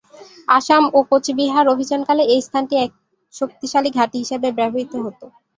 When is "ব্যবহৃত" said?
4.57-4.93